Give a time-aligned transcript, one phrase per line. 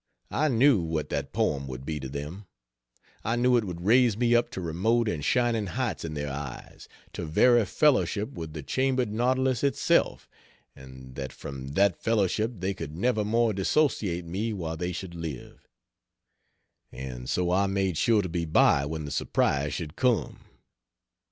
[0.31, 2.47] I knew what that poem would be to them;
[3.23, 6.87] I knew it would raise me up to remote and shining heights in their eyes,
[7.13, 10.27] to very fellowship with the chambered Nautilus itself,
[10.75, 15.67] and that from that fellowship they could never more dissociate me while they should live;
[16.91, 20.39] and so I made sure to be by when the surprise should come.